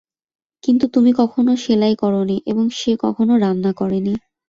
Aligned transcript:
কিন্তু 0.63 0.85
তুমি 0.87 1.11
কখনো 1.13 1.51
সেলাই 1.63 1.93
করোনি 1.95 2.37
এবং 2.45 2.65
সে 2.71 2.91
কখনো 3.03 3.33
রান্না 3.37 3.71
করেনি। 3.73 4.13